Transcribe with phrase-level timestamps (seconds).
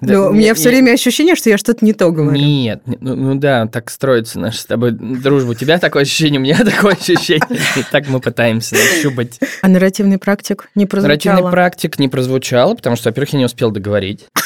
[0.00, 2.38] Да, Но у не- меня все время ощущение, что я что-то не то говорю.
[2.38, 5.50] Нет, не- ну, ну да, так строится наша с тобой дружба.
[5.50, 7.42] У тебя такое ощущение, у меня такое ощущение.
[7.76, 9.40] И так мы пытаемся нащупать.
[9.62, 11.08] А нарративный практик не прозвучало?
[11.34, 14.26] Нарративный практик не прозвучал, потому что, во-первых, я не успел договорить.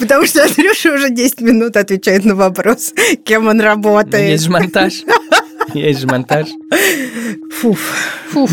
[0.00, 2.92] Потому что Андрюша уже 10 минут отвечает на вопрос,
[3.24, 4.30] кем он работает.
[4.30, 4.94] Есть же монтаж.
[5.74, 6.48] Есть же монтаж.
[7.52, 7.78] Фуф.
[8.30, 8.50] Фуф.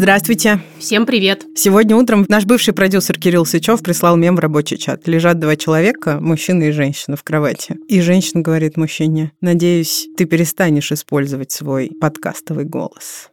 [0.00, 0.60] Здравствуйте.
[0.78, 1.44] Всем привет.
[1.54, 5.06] Сегодня утром наш бывший продюсер Кирилл Сычев прислал мем в рабочий чат.
[5.06, 7.76] Лежат два человека, мужчина и женщина в кровати.
[7.86, 13.28] И женщина говорит мужчине, надеюсь, ты перестанешь использовать свой подкастовый голос.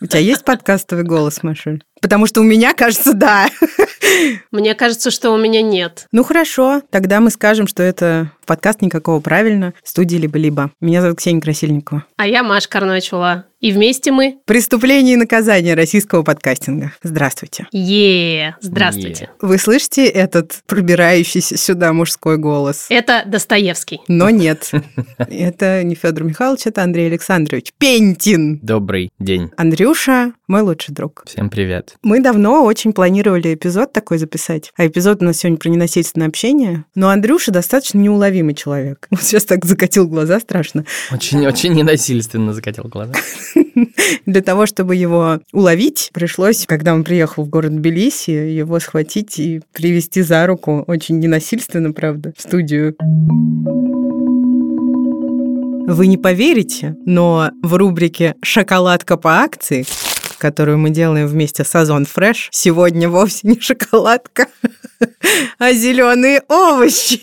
[0.00, 1.84] У тебя есть подкастовый голос, Машуль?
[2.02, 3.48] Потому что у меня, кажется, да.
[4.50, 6.08] Мне кажется, что у меня нет.
[6.10, 10.70] Ну хорошо, тогда мы скажем, что это подкаст никакого правильно, студии либо-либо.
[10.80, 12.04] Меня зовут Ксения Красильникова.
[12.16, 13.46] А я Маша Карначева.
[13.64, 14.40] И вместе мы...
[14.44, 16.92] Преступление и наказание российского подкастинга.
[17.02, 17.66] Здравствуйте.
[17.72, 19.30] е Здравствуйте.
[19.40, 22.88] Вы слышите этот пробирающийся сюда мужской голос?
[22.90, 24.02] Это Достоевский.
[24.06, 24.70] Но нет.
[25.16, 28.58] Это не Федор Михайлович, это Андрей Александрович Пентин.
[28.60, 29.50] Добрый день.
[29.56, 31.22] Андрюша, мой лучший друг.
[31.26, 31.94] Всем привет.
[32.02, 36.84] Мы давно очень планировали эпизод такой записать, а эпизод у нас сегодня про ненасильственное общение.
[36.94, 39.06] Но Андрюша достаточно неуловимый человек.
[39.10, 40.84] Он сейчас так закатил глаза страшно.
[41.12, 43.14] Очень-очень ненасильственно закатил глаза.
[44.26, 49.62] Для того, чтобы его уловить, пришлось, когда он приехал в город Тбилиси, его схватить и
[49.72, 52.94] привести за руку, очень ненасильственно, правда, в студию.
[55.86, 59.84] Вы не поверите, но в рубрике «Шоколадка по акции»,
[60.44, 64.48] которую мы делаем вместе с Озон Фреш, сегодня вовсе не шоколадка,
[65.58, 67.22] а зеленые овощи.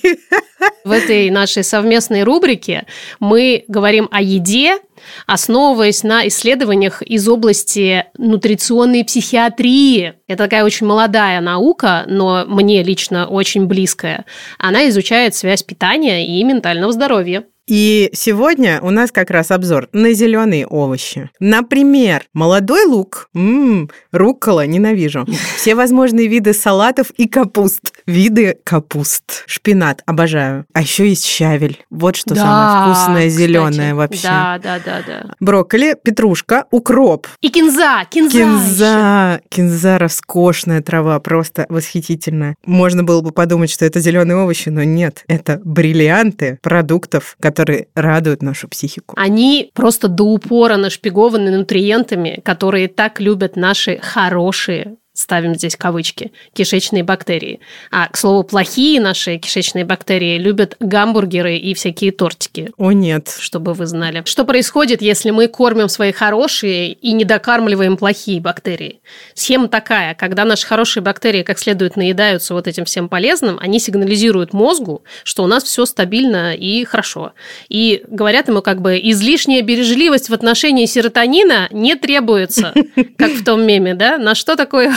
[0.83, 2.87] В этой нашей совместной рубрике
[3.19, 4.79] мы говорим о еде,
[5.27, 10.15] основываясь на исследованиях из области нутриционной психиатрии.
[10.27, 14.25] Это такая очень молодая наука, но мне лично очень близкая.
[14.57, 17.43] Она изучает связь питания и ментального здоровья.
[17.71, 21.29] И сегодня у нас как раз обзор на зеленые овощи.
[21.39, 23.29] Например, молодой лук.
[23.33, 25.25] Ммм, руккола, ненавижу.
[25.55, 27.93] Все возможные виды салатов и капуст.
[28.05, 29.45] Виды капуст.
[29.47, 30.65] Шпинат, обожаю.
[30.73, 31.81] А еще есть щавель.
[31.89, 34.27] Вот что самое вкусное зеленое вообще.
[34.27, 35.35] Да, да, да, да.
[35.39, 37.27] Брокколи, петрушка, укроп.
[37.39, 38.37] И кинза, кинза.
[38.37, 42.55] Кинза, кинза роскошная трава, просто восхитительная.
[42.65, 47.60] Можно было бы подумать, что это зеленые овощи, но нет, это бриллианты продуктов, которые
[47.95, 49.15] радуют нашу психику.
[49.17, 57.03] Они просто до упора нашпигованы нутриентами, которые так любят наши хорошие ставим здесь кавычки, кишечные
[57.03, 57.59] бактерии.
[57.91, 63.73] А, к слову, плохие наши кишечные бактерии любят гамбургеры и всякие тортики, О нет, чтобы
[63.73, 64.23] вы знали.
[64.25, 69.01] Что происходит, если мы кормим свои хорошие и не докармливаем плохие бактерии?
[69.33, 74.53] Схема такая, когда наши хорошие бактерии как следует наедаются вот этим всем полезным, они сигнализируют
[74.53, 77.33] мозгу, что у нас все стабильно и хорошо.
[77.69, 82.73] И говорят ему как бы излишняя бережливость в отношении серотонина не требуется,
[83.17, 84.17] как в том меме, да?
[84.17, 84.93] На что такое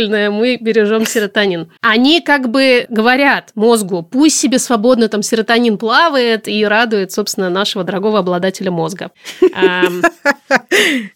[0.00, 1.70] мы бережем серотонин.
[1.80, 7.84] Они как бы говорят мозгу, пусть себе свободно там серотонин плавает и радует, собственно, нашего
[7.84, 9.10] дорогого обладателя мозга.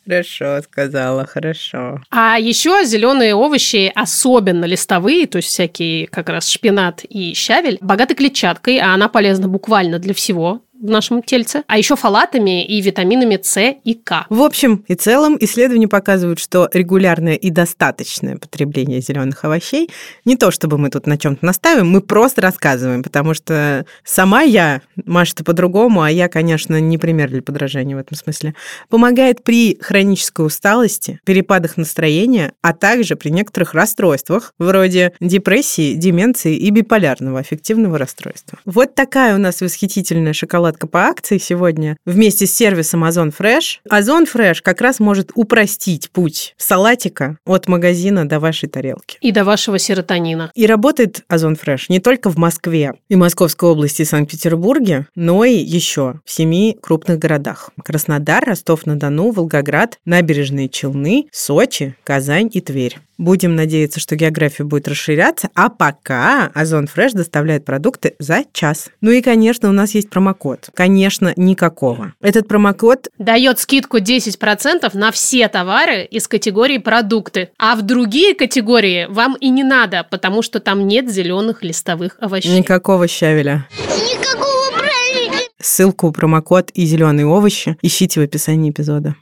[0.07, 2.01] Хорошо сказала, хорошо.
[2.11, 8.15] А еще зеленые овощи, особенно листовые, то есть всякие как раз шпинат и щавель, богаты
[8.15, 13.39] клетчаткой, а она полезна буквально для всего в нашем тельце, а еще фолатами и витаминами
[13.43, 14.27] С и К.
[14.29, 19.91] В общем и целом исследования показывают, что регулярное и достаточное потребление зеленых овощей
[20.25, 24.83] не то, чтобы мы тут на чем-то настаиваем, мы просто рассказываем, потому что сама я,
[25.05, 28.55] Маша-то по-другому, а я, конечно, не пример для подражания в этом смысле,
[28.89, 36.71] помогает при хронической усталости, перепадах настроения, а также при некоторых расстройствах, вроде депрессии, деменции и
[36.71, 38.59] биполярного аффективного расстройства.
[38.65, 40.33] Вот такая у нас восхитительная
[40.69, 43.79] шоколадка по акции сегодня вместе с сервисом Озон Fresh.
[43.89, 49.17] Озон Fresh как раз может упростить путь салатика от магазина до вашей тарелки.
[49.21, 50.51] И до вашего серотонина.
[50.55, 55.55] И работает Озон Fresh не только в Москве и Московской области и Санкт-Петербурге, но и
[55.55, 57.71] еще в семи крупных городах.
[57.83, 62.99] Краснодар, Ростов-на-Дону, Волгоград, Набережные Челны, Сочи, Казань и Тверь.
[63.19, 68.91] Будем надеяться, что география будет расширяться, а пока Озон Фреш доставляет продукты за час.
[69.01, 70.71] Ну и, конечно, у нас есть промокод.
[70.73, 72.15] Конечно, никакого.
[72.21, 77.51] Этот промокод Дает скидку 10% на все товары из категории продукты.
[77.59, 82.57] А в другие категории вам и не надо, потому что там нет зеленых листовых овощей.
[82.57, 83.67] никакого щавеля.
[83.81, 85.39] Никакого правильника.
[85.61, 89.17] Ссылку, промокод и зеленые овощи ищите в описании эпизода.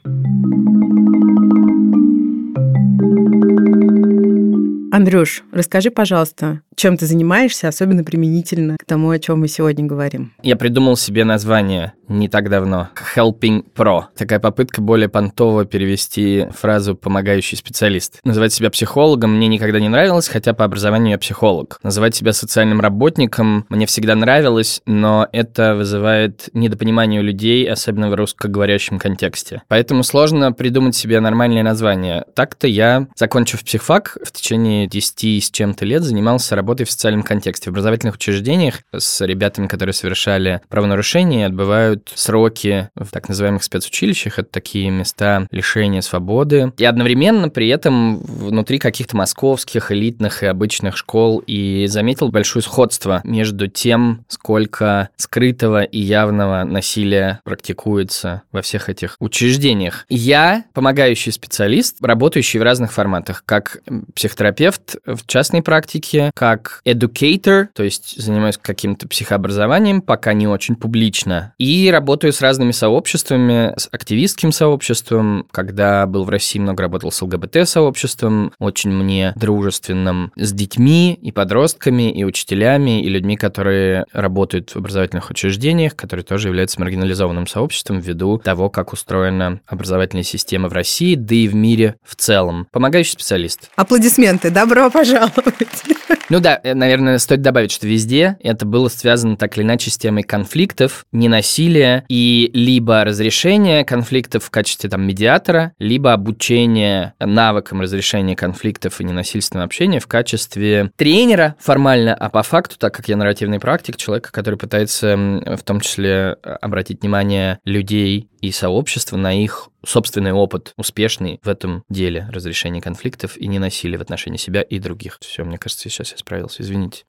[4.97, 10.31] Андрюш, расскажи, пожалуйста, чем ты занимаешься, особенно применительно к тому, о чем мы сегодня говорим.
[10.43, 12.89] Я придумал себе название не так давно.
[13.15, 14.03] Helping Pro.
[14.15, 18.19] Такая попытка более понтово перевести фразу «помогающий специалист».
[18.23, 21.79] Называть себя психологом мне никогда не нравилось, хотя по образованию я психолог.
[21.83, 28.13] Называть себя социальным работником мне всегда нравилось, но это вызывает недопонимание у людей, особенно в
[28.13, 29.63] русскоговорящем контексте.
[29.67, 32.23] Поэтому сложно придумать себе нормальное название.
[32.35, 37.69] Так-то я, закончив психфак, в течение 10 с чем-то лет занимался работой в социальном контексте.
[37.69, 44.39] В образовательных учреждениях с ребятами, которые совершали правонарушения, отбывают сроки в так называемых спецучилищах.
[44.39, 46.73] Это такие места лишения свободы.
[46.77, 53.21] И одновременно при этом внутри каких-то московских элитных и обычных школ и заметил большое сходство
[53.23, 60.05] между тем, сколько скрытого и явного насилия практикуется во всех этих учреждениях.
[60.09, 63.81] Я помогающий специалист, работающий в разных форматах, как
[64.15, 71.53] психотерапевт в частной практике, как educator, то есть занимаюсь каким-то психообразованием, пока не очень публично,
[71.57, 77.21] и работаю с разными сообществами, с активистским сообществом, когда был в России, много работал с
[77.21, 84.77] ЛГБТ-сообществом, очень мне дружественным, с детьми и подростками, и учителями, и людьми, которые работают в
[84.77, 91.15] образовательных учреждениях, которые тоже являются маргинализованным сообществом ввиду того, как устроена образовательная система в России,
[91.15, 92.67] да и в мире в целом.
[92.71, 93.69] Помогающий специалист.
[93.75, 95.83] Аплодисменты, добро пожаловать.
[96.29, 99.97] Ну да, э, наверное, стоит добавить, что везде это было связано так или иначе с
[99.97, 108.35] темой конфликтов, ненасилия и либо разрешения конфликтов в качестве там медиатора, либо обучения навыкам разрешения
[108.35, 113.59] конфликтов и ненасильственного общения в качестве тренера формально, а по факту, так как я нарративный
[113.59, 119.69] практик, человека, который пытается в том числе э, обратить внимание людей и сообщества на их
[119.85, 125.17] собственный опыт, успешный в этом деле разрешения конфликтов и ненасилия в отношении себя и других.
[125.21, 127.03] Все, мне кажется, сейчас я справился, извините.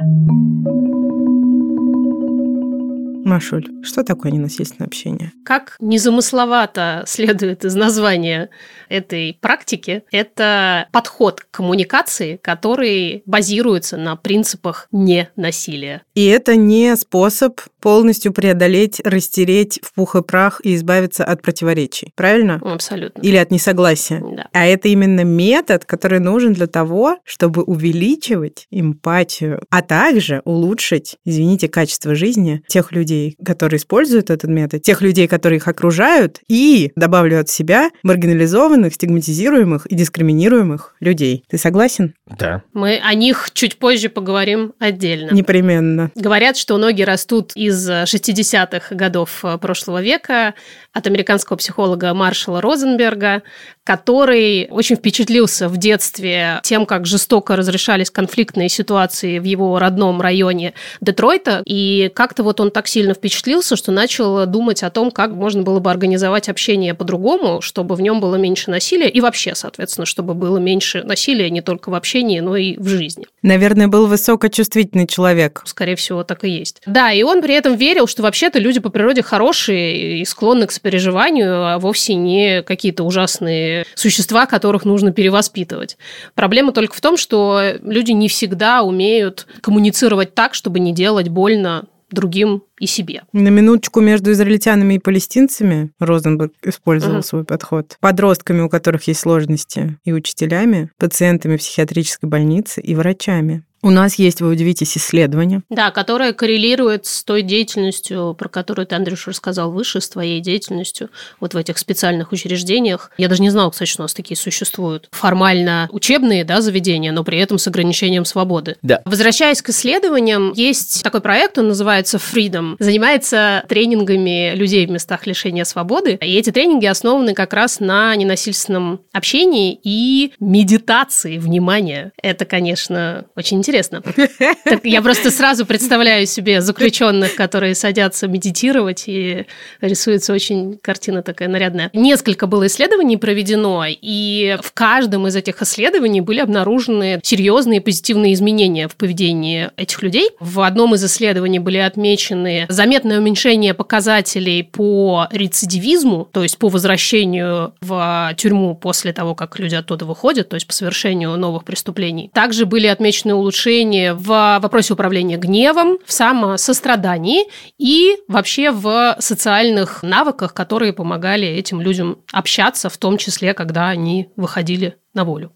[3.28, 5.32] Машуль, что такое ненасильственное общение?
[5.44, 8.48] Как незамысловато следует из названия
[8.88, 16.02] этой практики, это подход к коммуникации, который базируется на принципах ненасилия.
[16.14, 22.12] И это не способ полностью преодолеть, растереть в пух и прах и избавиться от противоречий,
[22.14, 22.60] правильно?
[22.64, 23.20] Абсолютно.
[23.20, 24.20] Или от несогласия.
[24.20, 24.48] Да.
[24.52, 31.68] А это именно метод, который нужен для того, чтобы увеличивать эмпатию, а также улучшить, извините,
[31.68, 37.40] качество жизни тех людей, которые используют этот метод, тех людей, которые их окружают, и, добавлю
[37.40, 41.44] от себя, маргинализованных, стигматизируемых и дискриминируемых людей.
[41.48, 42.14] Ты согласен?
[42.26, 42.62] Да.
[42.72, 45.30] Мы о них чуть позже поговорим отдельно.
[45.32, 46.10] Непременно.
[46.14, 50.54] Говорят, что ноги растут из 60-х годов э, прошлого века
[50.98, 53.42] от американского психолога Маршала Розенберга,
[53.84, 60.74] который очень впечатлился в детстве тем, как жестоко разрешались конфликтные ситуации в его родном районе
[61.00, 61.62] Детройта.
[61.64, 65.80] И как-то вот он так сильно впечатлился, что начал думать о том, как можно было
[65.80, 70.58] бы организовать общение по-другому, чтобы в нем было меньше насилия и вообще, соответственно, чтобы было
[70.58, 73.24] меньше насилия не только в общении, но и в жизни.
[73.40, 75.62] Наверное, был высокочувствительный человек.
[75.64, 76.82] Скорее всего, так и есть.
[76.84, 80.72] Да, и он при этом верил, что вообще-то люди по природе хорошие и склонны к
[80.88, 85.98] сопереживанию, а вовсе не какие-то ужасные существа, которых нужно перевоспитывать.
[86.34, 91.84] Проблема только в том, что люди не всегда умеют коммуницировать так, чтобы не делать больно
[92.10, 93.22] другим и себе.
[93.34, 97.22] На минуточку между израильтянами и палестинцами Розенберг использовал Мгм.
[97.22, 97.98] свой подход.
[98.00, 103.62] Подростками, у которых есть сложности, и учителями, пациентами психиатрической больницы и врачами.
[103.82, 105.62] У нас есть, вы удивитесь, исследования.
[105.70, 111.10] Да, которая коррелирует с той деятельностью, про которую ты, Андрюш, рассказал выше, с твоей деятельностью
[111.38, 113.12] вот в этих специальных учреждениях.
[113.18, 115.08] Я даже не знала, кстати, что у нас такие существуют.
[115.12, 118.76] Формально учебные да, заведения, но при этом с ограничением свободы.
[118.82, 119.00] Да.
[119.04, 122.74] Возвращаясь к исследованиям, есть такой проект, он называется Freedom.
[122.80, 126.18] Занимается тренингами людей в местах лишения свободы.
[126.20, 132.12] И эти тренинги основаны как раз на ненасильственном общении и медитации внимания.
[132.20, 134.02] Это, конечно, очень интересно интересно.
[134.64, 139.46] Так я просто сразу представляю себе заключенных, которые садятся медитировать, и
[139.80, 141.90] рисуется очень картина такая нарядная.
[141.92, 148.88] Несколько было исследований проведено, и в каждом из этих исследований были обнаружены серьезные позитивные изменения
[148.88, 150.30] в поведении этих людей.
[150.40, 157.74] В одном из исследований были отмечены заметное уменьшение показателей по рецидивизму, то есть по возвращению
[157.80, 162.30] в тюрьму после того, как люди оттуда выходят, то есть по совершению новых преступлений.
[162.32, 167.44] Также были отмечены улучшения в вопросе управления гневом, в самосострадании
[167.78, 174.28] и вообще в социальных навыках, которые помогали этим людям общаться, в том числе, когда они
[174.36, 175.52] выходили на волю.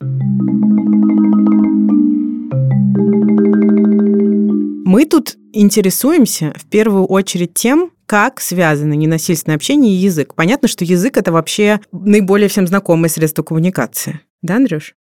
[4.85, 10.35] Мы тут интересуемся в первую очередь тем, как связаны ненасильственное общение и язык.
[10.35, 14.21] Понятно, что язык это вообще наиболее всем знакомое средство коммуникации.
[14.43, 14.95] Да, Андрюш?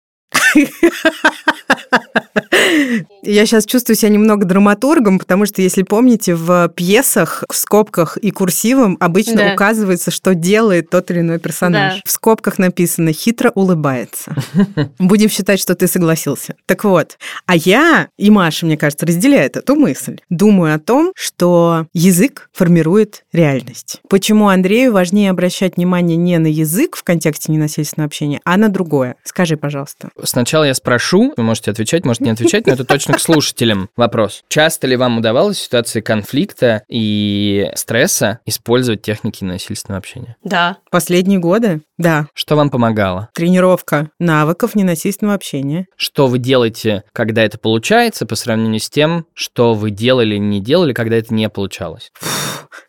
[3.24, 8.32] Я сейчас чувствую себя немного драматургом, потому что, если помните, в пьесах в скобках и
[8.32, 9.54] курсивом обычно да.
[9.54, 11.96] указывается, что делает тот или иной персонаж.
[11.96, 12.02] Да.
[12.06, 14.36] В скобках написано «хитро улыбается».
[15.00, 16.56] Будем считать, что ты согласился.
[16.66, 20.20] Так вот, а я и Маша, мне кажется, разделяют эту мысль.
[20.30, 24.02] Думаю о том, что язык формирует реальность.
[24.10, 29.16] Почему Андрею важнее обращать внимание не на язык в контексте ненасильственного общения, а на другое?
[29.24, 30.10] Скажи, пожалуйста.
[30.24, 34.44] Сначала я спрошу, вы можете отвечать, можете не отвечать, но это точно к слушателям вопрос.
[34.48, 40.36] Часто ли вам удавалось в ситуации конфликта и стресса использовать техники насильственного общения?
[40.44, 40.78] Да.
[40.90, 41.82] Последние годы?
[41.98, 42.28] Да.
[42.34, 43.30] Что вам помогало?
[43.34, 45.86] Тренировка навыков ненасильственного общения.
[45.96, 50.94] Что вы делаете, когда это получается, по сравнению с тем, что вы делали, не делали,
[50.94, 52.12] когда это не получалось?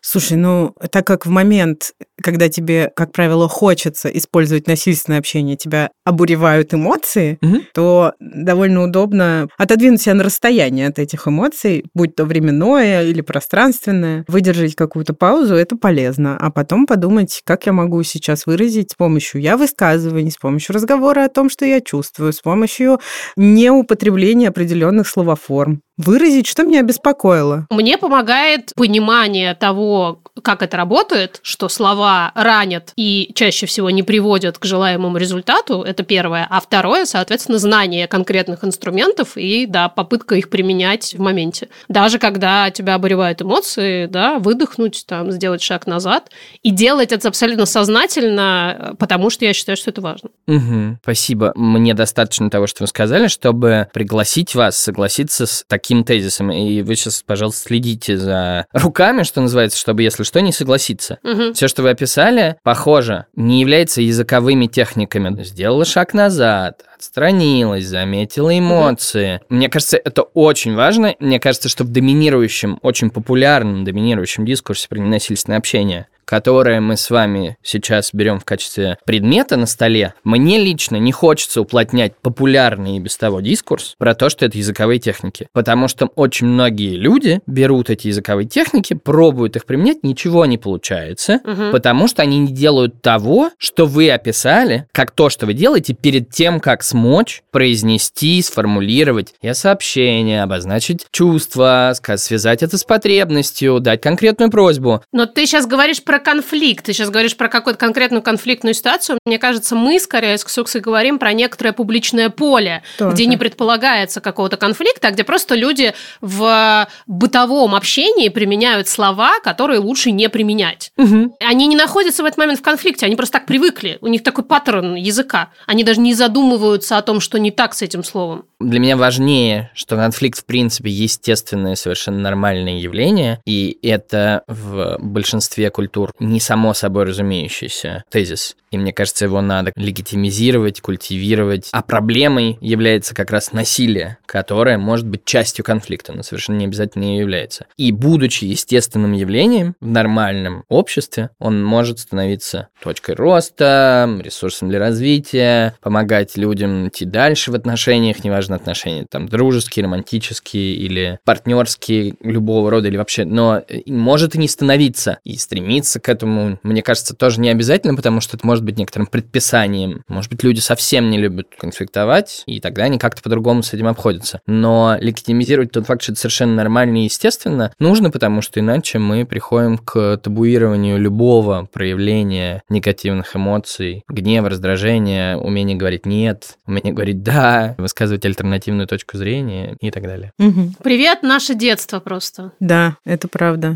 [0.01, 5.91] Слушай, ну, так как в момент, когда тебе, как правило, хочется использовать насильственное общение, тебя
[6.05, 7.57] обуревают эмоции, угу.
[7.73, 14.25] то довольно удобно отодвинуть себя на расстояние от этих эмоций, будь то временное или пространственное,
[14.27, 19.41] выдержать какую-то паузу, это полезно, а потом подумать, как я могу сейчас выразить с помощью
[19.41, 22.99] я высказываний, с помощью разговора о том, что я чувствую, с помощью
[23.35, 27.67] неупотребления определенных словоформ выразить, что меня беспокоило.
[27.69, 34.57] Мне помогает понимание того, как это работает, что слова ранят и чаще всего не приводят
[34.57, 36.45] к желаемому результату, это первое.
[36.49, 41.69] А второе, соответственно, знание конкретных инструментов и, да, попытка их применять в моменте.
[41.87, 46.29] Даже когда тебя обуревают эмоции, да, выдохнуть, там, сделать шаг назад
[46.61, 50.29] и делать это абсолютно сознательно, потому что я считаю, что это важно.
[50.47, 51.53] Угу, спасибо.
[51.55, 56.51] Мне достаточно того, что вы сказали, чтобы пригласить вас согласиться с таким таким тезисом.
[56.51, 61.19] И вы сейчас, пожалуйста, следите за руками, что называется, чтобы, если что, не согласиться.
[61.23, 61.53] Угу.
[61.53, 65.41] Все, что вы описали, похоже, не является языковыми техниками.
[65.43, 69.35] Сделала шаг назад, отстранилась, заметила эмоции.
[69.35, 69.55] Угу.
[69.55, 71.15] Мне кажется, это очень важно.
[71.19, 77.09] Мне кажется, что в доминирующем, очень популярном доминирующем дискурсе про ненасильственное общение которое мы с
[77.09, 82.99] вами сейчас берем в качестве предмета на столе, мне лично не хочется уплотнять популярный и
[82.99, 85.47] без того дискурс про то, что это языковые техники.
[85.53, 91.39] Потому что очень многие люди берут эти языковые техники, пробуют их применять, ничего не получается,
[91.43, 91.71] угу.
[91.71, 96.29] потому что они не делают того, что вы описали, как то, что вы делаете перед
[96.29, 104.51] тем, как смочь произнести, сформулировать я сообщение, обозначить чувства, связать это с потребностью, дать конкретную
[104.51, 105.03] просьбу.
[105.11, 106.85] Но ты сейчас говоришь про про конфликт.
[106.85, 109.17] Ты сейчас говоришь про какую-то конкретную конфликтную ситуацию.
[109.25, 113.15] Мне кажется, мы скорее с Ксуксой говорим про некоторое публичное поле, Тоже.
[113.15, 119.79] где не предполагается какого-то конфликта, а где просто люди в бытовом общении применяют слова, которые
[119.79, 120.91] лучше не применять.
[120.97, 121.37] Угу.
[121.39, 123.97] Они не находятся в этот момент в конфликте, они просто так привыкли.
[124.01, 125.49] У них такой паттерн языка.
[125.65, 128.45] Они даже не задумываются о том, что не так с этим словом.
[128.59, 135.71] Для меня важнее, что конфликт, в принципе, естественное, совершенно нормальное явление, и это в большинстве
[135.71, 138.55] культур культур не само собой разумеющийся тезис.
[138.71, 141.69] И мне кажется, его надо легитимизировать, культивировать.
[141.71, 147.03] А проблемой является как раз насилие, которое может быть частью конфликта, но совершенно не обязательно
[147.03, 147.67] ее является.
[147.77, 155.75] И будучи естественным явлением в нормальном обществе, он может становиться точкой роста, ресурсом для развития,
[155.81, 162.87] помогать людям идти дальше в отношениях, неважно отношения там дружеские, романтические или партнерские любого рода
[162.87, 167.39] или вообще, но может и не становиться и стремиться относиться к этому, мне кажется, тоже
[167.39, 170.03] не обязательно, потому что это может быть некоторым предписанием.
[170.07, 174.41] Может быть, люди совсем не любят конфликтовать, и тогда они как-то по-другому с этим обходятся.
[174.47, 179.25] Но легитимизировать тот факт, что это совершенно нормально и естественно, нужно, потому что иначе мы
[179.25, 187.75] приходим к табуированию любого проявления негативных эмоций, гнева, раздражения, умения говорить «нет», умения говорить «да»,
[187.77, 190.31] высказывать альтернативную точку зрения и так далее.
[190.37, 190.75] Мгм.
[190.83, 192.51] Привет, наше детство просто.
[192.59, 193.75] Да, это правда.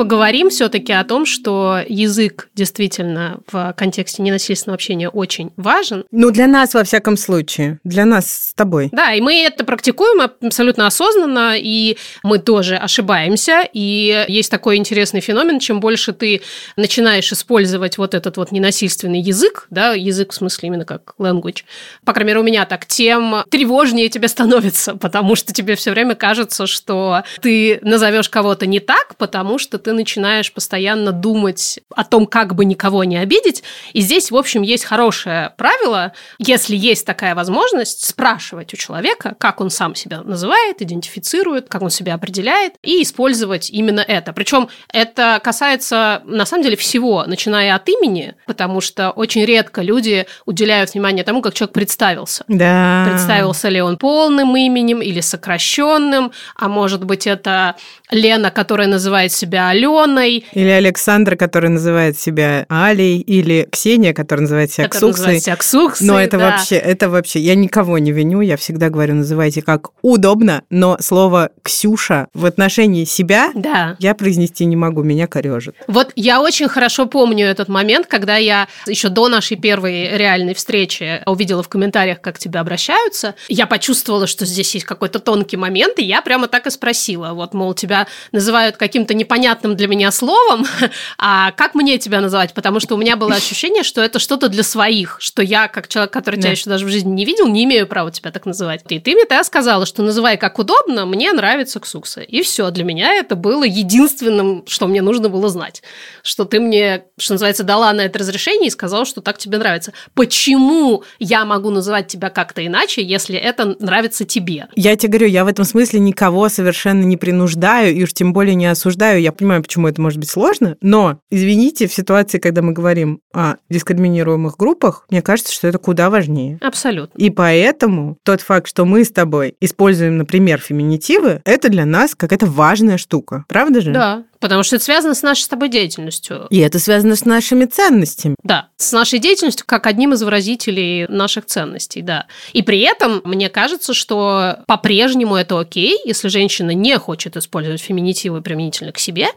[0.00, 6.06] Поговорим все-таки о том, что язык действительно в контексте ненасильственного общения очень важен.
[6.10, 7.80] Ну, для нас, во всяком случае.
[7.84, 8.88] Для нас с тобой.
[8.92, 13.68] Да, и мы это практикуем абсолютно осознанно, и мы тоже ошибаемся.
[13.74, 16.40] И есть такой интересный феномен, чем больше ты
[16.76, 21.64] начинаешь использовать вот этот вот ненасильственный язык, да, язык в смысле именно как language,
[22.06, 26.14] по крайней мере, у меня так, тем тревожнее тебе становится, потому что тебе все время
[26.14, 32.26] кажется, что ты назовешь кого-то не так, потому что ты начинаешь постоянно думать о том,
[32.26, 33.62] как бы никого не обидеть.
[33.92, 39.60] И здесь, в общем, есть хорошее правило, если есть такая возможность, спрашивать у человека, как
[39.60, 44.32] он сам себя называет, идентифицирует, как он себя определяет, и использовать именно это.
[44.32, 50.26] Причем это касается, на самом деле, всего, начиная от имени, потому что очень редко люди
[50.46, 52.44] уделяют внимание тому, как человек представился.
[52.48, 53.06] Да.
[53.08, 57.76] Представился ли он полным именем или сокращенным, а может быть, это
[58.10, 64.72] Лена, которая называет себя Аленой, Или Александр, который называет себя Алей, или Ксения, которая называет
[64.72, 65.20] себя которая Ксуксой.
[65.26, 66.50] называет себя Ксуксой, Но это да.
[66.50, 71.50] вообще, это вообще, я никого не виню, я всегда говорю, называйте как удобно, но слово
[71.62, 73.96] «Ксюша» в отношении себя Да.
[73.98, 75.74] я произнести не могу, меня корежит.
[75.86, 81.22] Вот я очень хорошо помню этот момент, когда я еще до нашей первой реальной встречи
[81.26, 83.34] увидела в комментариях, как к тебе обращаются.
[83.48, 87.32] Я почувствовала, что здесь есть какой-то тонкий момент, и я прямо так и спросила.
[87.32, 90.66] Вот, мол, тебя называют каким-то непонятным для меня словом,
[91.18, 92.54] а как мне тебя называть?
[92.54, 96.12] Потому что у меня было ощущение, что это что-то для своих, что я, как человек,
[96.12, 96.52] который тебя Да.
[96.52, 98.82] еще даже в жизни не видел, не имею права тебя так называть.
[98.88, 102.20] И ты мне тогда сказала, что называй как удобно, мне нравится Ксукса.
[102.20, 105.82] И все, для меня это было единственным, что мне нужно было знать.
[106.22, 109.92] Что ты мне, что называется, дала на это разрешение и сказала, что так тебе нравится.
[110.14, 114.68] Почему я могу называть тебя как-то иначе, если это нравится тебе?
[114.76, 118.54] Я тебе говорю, я в этом смысле никого совершенно не принуждаю и уж тем более
[118.54, 119.20] не осуждаю.
[119.20, 123.56] Я понимаю, почему это может быть сложно, но, извините, в ситуации, когда мы говорим о
[123.68, 126.58] дискриминируемых группах, мне кажется, что это куда важнее.
[126.60, 127.18] Абсолютно.
[127.18, 132.46] И поэтому тот факт, что мы с тобой используем, например, феминитивы, это для нас какая-то
[132.46, 133.44] важная штука.
[133.48, 133.92] Правда же?
[133.92, 136.46] Да, потому что это связано с нашей с тобой деятельностью.
[136.50, 138.34] И это связано с нашими ценностями.
[138.42, 142.26] Да, с нашей деятельностью как одним из выразителей наших ценностей, да.
[142.52, 148.40] И при этом мне кажется, что по-прежнему это окей, если женщина не хочет использовать феминитивы
[148.40, 149.28] применительно к себе.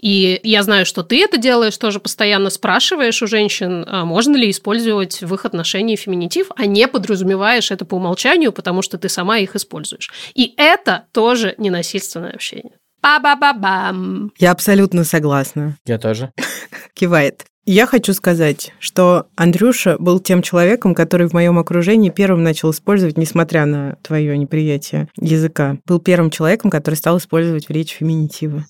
[0.00, 4.50] И я знаю, что ты это делаешь, тоже постоянно спрашиваешь у женщин, а можно ли
[4.50, 9.38] использовать в их отношении феминитив, а не подразумеваешь это по умолчанию, потому что ты сама
[9.38, 10.10] их используешь.
[10.34, 12.72] И это тоже ненасильственное общение.
[13.02, 14.32] Ба-ба-ба-бам.
[14.38, 15.76] Я абсолютно согласна.
[15.86, 16.32] Я тоже.
[16.94, 17.44] Кивает.
[17.64, 23.18] Я хочу сказать, что Андрюша был тем человеком, который в моем окружении первым начал использовать,
[23.18, 28.64] несмотря на твое неприятие языка, был первым человеком, который стал использовать в речи феминитивы.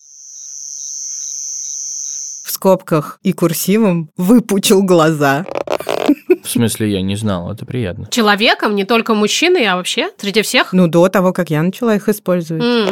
[2.44, 5.46] В скобках и курсивом выпучил глаза.
[6.42, 8.08] В смысле, я не знал, это приятно.
[8.10, 10.72] Человеком, не только мужчиной, а вообще среди всех.
[10.72, 12.64] Ну, до того, как я начала их использовать.
[12.64, 12.88] М,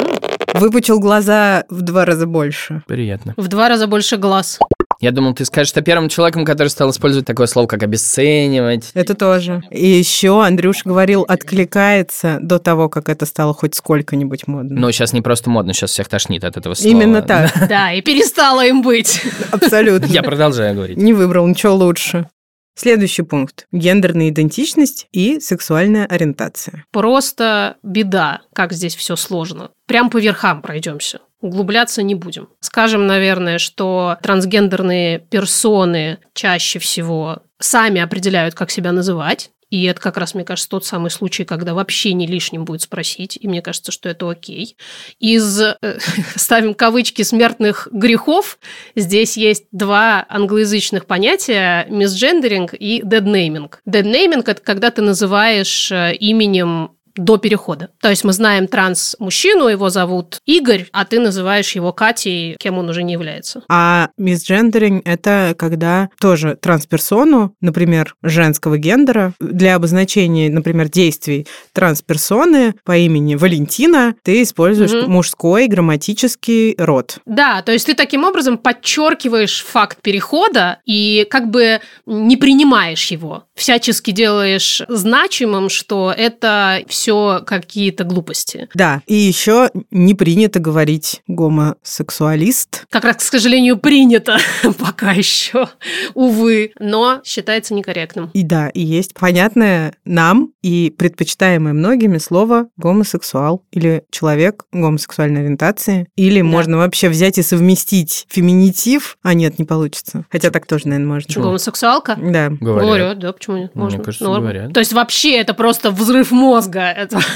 [0.59, 2.83] Выпучил глаза в два раза больше.
[2.87, 3.33] Приятно.
[3.37, 4.59] В два раза больше глаз.
[4.99, 8.89] Я думал, ты скажешь, что первым человеком, который стал использовать такое слово, как обесценивать.
[8.95, 9.61] Это тоже.
[9.69, 14.79] И еще Андрюш говорил, откликается до того, как это стало хоть сколько-нибудь модно.
[14.79, 16.91] Но сейчас не просто модно, сейчас всех тошнит от этого слова.
[16.91, 17.51] Именно так.
[17.67, 19.21] Да, и перестала им быть.
[19.51, 20.05] Абсолютно.
[20.05, 20.97] Я продолжаю говорить.
[20.97, 22.27] Не выбрал ничего лучше.
[22.77, 23.65] Следующий пункт.
[23.71, 26.85] Гендерная идентичность и сексуальная ориентация.
[26.91, 29.71] Просто беда, как здесь все сложно.
[29.87, 31.21] Прям по верхам пройдемся.
[31.41, 32.49] Углубляться не будем.
[32.59, 39.49] Скажем, наверное, что трансгендерные персоны чаще всего сами определяют, как себя называть.
[39.69, 43.37] И это как раз, мне кажется, тот самый случай, когда вообще не лишним будет спросить.
[43.39, 44.77] И мне кажется, что это окей.
[45.19, 45.75] Из, э,
[46.35, 48.59] ставим кавычки, смертных грехов,
[48.95, 53.81] здесь есть два англоязычных понятия– мисджендеринг и деднейминг.
[53.85, 57.89] Деднейминг– это когда ты называешь э, именем до перехода.
[58.01, 62.89] То есть мы знаем транс-мужчину, его зовут Игорь, а ты называешь его Катей, кем он
[62.89, 63.63] уже не является.
[63.69, 72.95] А мисджендеринг— это когда тоже трансперсону, например, женского гендера, для обозначения, например, действий трансперсоны по
[72.97, 75.11] имени Валентина ты используешь Мгм.
[75.11, 77.17] мужской грамматический род.
[77.25, 83.43] Да, то есть ты таким образом подчеркиваешь факт перехода и как бы не принимаешь его.
[83.57, 88.69] Всячески делаешь значимым, что это все какие-то глупости.
[88.75, 92.85] Да, и еще не принято говорить гомосексуалист.
[92.91, 94.37] Как раз, к сожалению, принято
[94.79, 95.69] пока еще,
[96.13, 98.29] увы, но считается некорректным.
[98.33, 106.07] И да, и есть понятное нам и предпочитаемое многими слово гомосексуал или человек гомосексуальной ориентации.
[106.15, 109.17] Или можно вообще взять и совместить феминитив.
[109.23, 110.25] А нет, не получится.
[110.29, 111.31] Хотя так тоже, наверное, можно.
[111.31, 112.17] Что, гомосексуалка?
[112.21, 112.49] Да.
[112.49, 113.19] Говорят.
[113.19, 113.75] да, почему нет?
[113.75, 114.03] Мне Можно.
[114.03, 114.41] кажется, Норм.
[114.41, 114.73] говорят.
[114.73, 116.81] То есть вообще это просто взрыв мозга.
[116.81, 117.19] Это...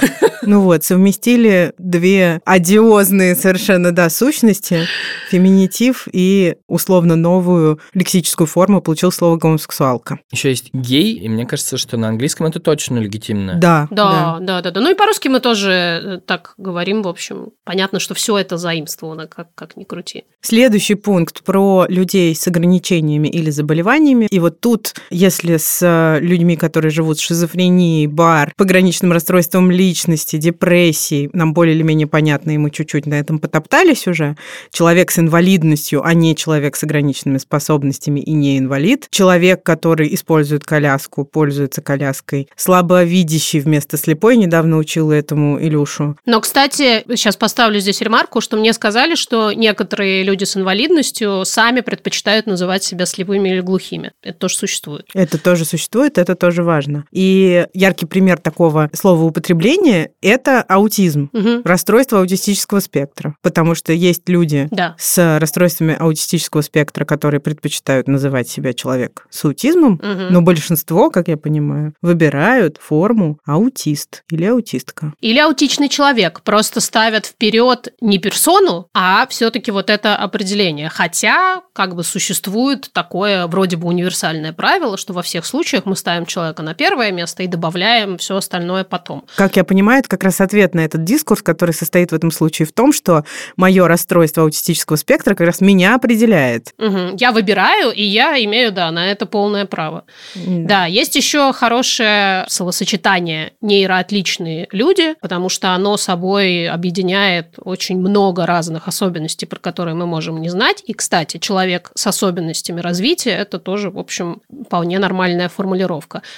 [0.43, 4.87] Ну вот, совместили две одиозные совершенно, да, сущности,
[5.29, 10.19] феминитив и условно новую лексическую форму получил слово гомосексуалка.
[10.31, 13.53] Еще есть гей, и мне кажется, что на английском это точно легитимно.
[13.55, 14.81] Да, Да, да, да, да.
[14.81, 17.51] Ну и по-русски мы тоже э, так говорим, в общем.
[17.63, 20.23] Понятно, что все это заимствовано, как, как ни крути.
[20.41, 24.27] Следующий пункт про людей с ограничениями или заболеваниями.
[24.29, 30.37] И вот тут, если с э, людьми, которые живут с шизофренией, бар, пограничным расстройством личности,
[30.37, 34.35] депрессией, нам более или менее понятно, и мы чуть-чуть на этом потоптались уже,
[34.71, 40.63] человек с инвалидностью, а не человек с ограниченными способностями и не инвалид, человек, который использует
[40.63, 46.17] коляску, пользуется коляской, слабовидящий вместо слепой, недавно учила этому Илюшу.
[46.25, 51.81] Но, кстати, сейчас поставлю здесь ремарку, что мне сказали, что некоторые люди с инвалидностью сами
[51.81, 54.11] предпочитают называть себя слепыми или глухими.
[54.21, 55.05] Это тоже существует.
[55.13, 57.05] Это тоже существует, это тоже важно.
[57.11, 61.61] И яркий пример такого слова употребления– это аутизм, Мгм.
[61.63, 63.35] расстройство аутистического спектра.
[63.41, 64.95] Потому что есть люди Да.
[64.97, 70.27] с расстройствами аутистического спектра, которые предпочитают называть себя человек с аутизмом, Мгм.
[70.31, 75.13] но большинство, как я понимаю, выбирают форму аутист или аутистка.
[75.21, 76.41] Или аутичный человек.
[76.43, 80.89] Просто ставят вперед не персону, а все-таки вот это определение.
[80.89, 86.25] Хотя, как бы существует такое вроде бы универсальное правило, что во всех случаях мы ставим
[86.25, 89.25] человека на первое место и добавляем все остальное потом.
[89.35, 92.65] Как я понимаю, это как раз ответ на этот дискурс, который состоит в этом случае
[92.67, 93.23] в том, что
[93.55, 96.73] мое расстройство аутистического спектра как раз меня определяет.
[96.77, 97.15] Мгм.
[97.17, 100.03] Я выбираю, и я имею, да, на это полное право.
[100.35, 108.87] Да, есть еще хорошее словосочетание нейроотличные люди, потому что оно собой объединяет очень много разных
[108.87, 110.83] особенностей, про которые мы можем не знать.
[110.85, 115.70] И, кстати, человек с особенностями развития– это тоже, в общем, вполне нормальная формулировка.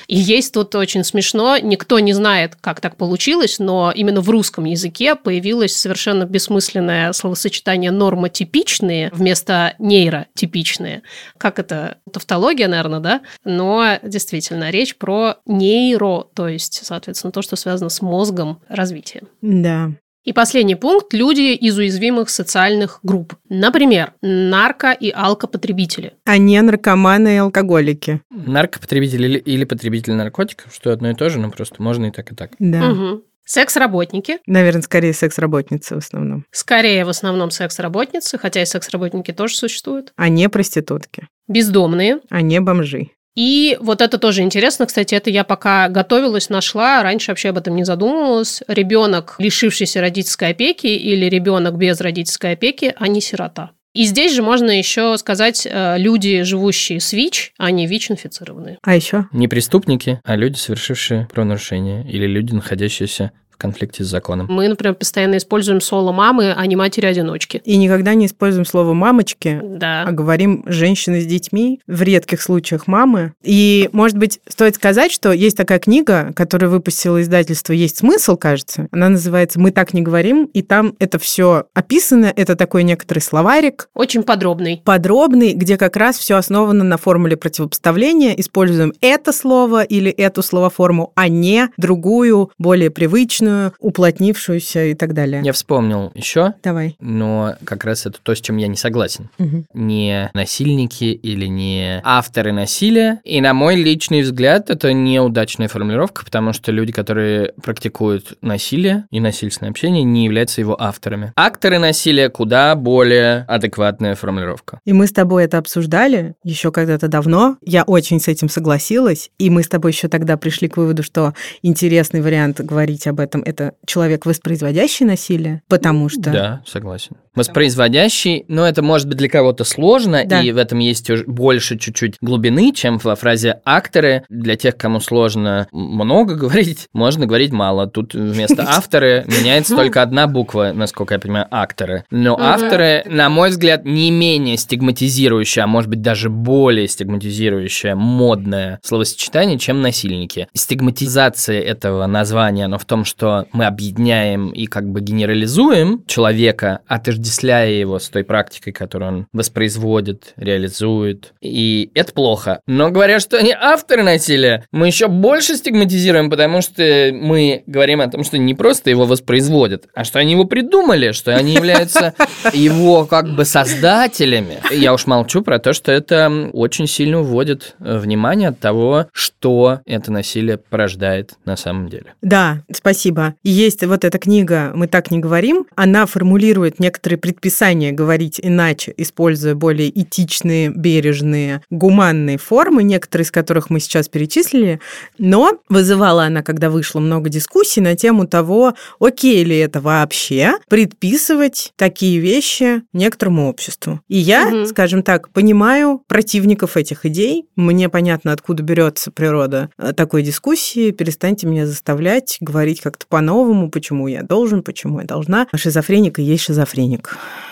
[0.08, 4.66] И есть тут очень смешно, никто не знает, как так получилось, но именно в русском
[4.66, 11.04] языке появилось совершенно бессмысленное словосочетание нормотипичные вместо нейротипичные.
[11.38, 11.98] Как это?
[12.12, 13.22] Тавтология, наверное, да?
[13.44, 19.24] Но действительно, речь про нейро, то есть, соответственно, то, что связано с мозгом развития.
[19.42, 19.92] Да.
[20.24, 23.36] И последний пункт– люди из уязвимых социальных групп.
[23.50, 26.14] Например, нарко- и алкопотребители.
[26.26, 28.22] А не наркоманы и алкоголики.
[28.30, 32.32] Наркопотребитель или, или потребитель наркотиков, что одно и то же, но просто можно и так,
[32.32, 32.52] и так.
[32.60, 32.82] Да.
[32.86, 33.24] Мгм.
[33.46, 34.38] Секс-работники.
[34.48, 40.14] Наверное, скорее секс-работницы в основном, Скорее, в основном, секс-работницы, хотя и секс-работники тоже существуют.
[40.16, 42.20] а не проститутки, Бездомные.
[42.30, 43.10] а не бомжи.
[43.36, 47.76] И вот это тоже интересно, кстати, это я пока готовилась, нашла, раньше вообще об этом
[47.76, 48.62] не задумывалась.
[48.68, 53.72] Ребенок, лишившийся родительской опеки, или ребенок без родительской опеки, а не сирота.
[53.94, 58.80] И здесь же можно еще сказать э, люди, живущие с ВИЧ, а не ВИЧ-инфицированные.
[58.82, 59.28] А еще?
[59.32, 64.48] Не преступники, а люди, совершившие правонарушение, или люди, находящиеся в конфликте с законом.
[64.50, 67.62] Мы, например, постоянно используем соло мамы, а не матери-одиночки.
[67.64, 70.12] И никогда не используем слово «мамочки», а Да.
[70.12, 73.32] говорим «женщины с детьми», в редких случаях «мамы».
[73.42, 78.88] И, может быть, стоит сказать, что есть такая книга, которую выпустило издательство «Есть смысл», кажется.
[78.92, 82.34] Она называется «Мы так не говорим», и там это все описано.
[82.36, 84.82] Это такой некоторый словарик, Очень подробный.
[84.84, 88.34] подробный, где как раз все основано на формуле противопоставления.
[88.34, 95.42] Используем это слово или эту словоформу, а не другую, более привычную, уплотнившуюся и так далее.
[95.44, 96.96] Я вспомнил еще, Давай.
[97.00, 99.30] но как раз это то, с чем я не согласен.
[99.38, 99.66] Мгм.
[99.74, 103.20] Не насильники или не авторы насилия.
[103.24, 109.20] И на мой личный взгляд, это неудачная формулировка, потому что люди, которые практикуют насилие и
[109.20, 111.34] насильственное общение, не являются его авторами.
[111.36, 114.80] Акторы насилия куда более адекватная формулировка.
[114.86, 117.58] И мы с тобой это обсуждали еще когда-то давно.
[117.62, 119.32] Я очень с этим согласилась.
[119.38, 123.43] И мы с тобой еще тогда пришли к выводу, что интересный вариант говорить об этом
[123.46, 126.32] это человек, воспроизводящий насилие, потому что...
[126.32, 127.18] Да, согласен.
[127.36, 130.42] Воспроизводящий, но это может быть для кого-то сложно, Да.
[130.42, 134.24] и в этом есть больше чуть-чуть глубины, чем во фразе «акторы».
[134.30, 137.88] Для тех, кому сложно много говорить, можно говорить мало.
[137.88, 142.06] Тут вместо «авторы» меняется только одна буква, насколько я понимаю, «акторы».
[142.12, 148.80] Но авторы, на мой взгляд, не менее стигматизирующее, а может быть даже более стигматизирующее модное
[148.84, 150.48] словосочетание, чем насильники.
[150.54, 156.80] Стигматизация этого названия, но в том, что мы объединяем и как бы генерализуем человека,
[157.24, 161.34] отождествляя его с той практикой, которую он воспроизводит, реализует.
[161.42, 162.60] И это плохо.
[162.68, 168.08] Но говоря, что они авторы насилия, мы еще больше стигматизируем, потому что мы говорим о
[168.10, 172.14] том, что не просто его воспроизводят, а что они его придумали, что они являются
[172.54, 174.58] его как бы создателями.
[174.72, 179.80] Я уж молчу про то, что это очень сильно уводит э, внимание от того, что
[179.86, 182.14] это насилие порождает на самом деле.
[182.22, 183.36] Да, спасибо.
[183.44, 185.66] Есть вот эта книга «Мы так не говорим».
[185.76, 193.70] Она формулирует некоторые предписания говорить иначе, используя более этичные, бережные, гуманные формы, некоторые из которых
[193.70, 194.80] мы сейчас перечислили.
[195.18, 201.74] Но вызывала она, когда вышла, много дискуссий на тему того, окей ли это вообще предписывать
[201.76, 204.00] такие вещи некоторому обществу.
[204.08, 204.66] И я, Мгм.
[204.68, 207.46] скажем так, понимаю противников этих идей.
[207.56, 210.92] Мне понятно, откуда берется природа э, такой дискуссии.
[210.92, 215.48] Перестаньте меня заставлять говорить как-то по-новому, почему я должен, почему я должна.
[215.56, 217.03] Шизофреник и есть шизофреник.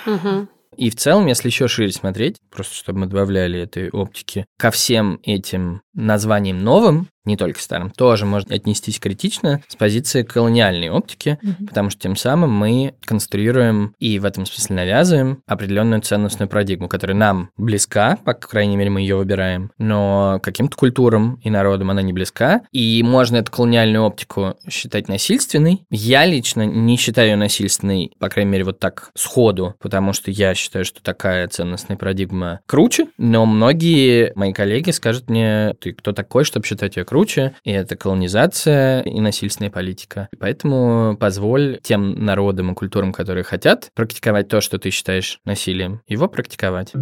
[0.05, 0.49] Мгм.
[0.77, 5.19] И в целом, если еще шире смотреть, просто чтобы мы добавляли этой оптики, ко всем
[5.23, 11.89] этим названиям новым, не только старым, тоже можно отнестись критично с позиции колониальной оптики, потому
[11.89, 17.51] что тем самым мы конструируем и в этом смысле навязываем определенную ценностную парадигму, которая нам
[17.57, 22.61] близка, по крайней мере, мы ее выбираем, но каким-то культурам и народам она не близка,
[22.71, 25.85] и можно эту колониальную оптику считать насильственной.
[25.89, 30.55] Я лично не считаю ее насильственной, по крайней мере, вот так сходу, потому что я
[30.55, 36.43] считаю, что такая ценностная парадигма круче, но многие мои коллеги скажут мне, ты кто такой,
[36.45, 40.29] чтобы считать ее круче, и это колонизация и насильственная политика.
[40.39, 46.29] Поэтому позволь тем народам и культурам, которые хотят практиковать то, что ты считаешь насилием, его
[46.29, 46.93] практиковать.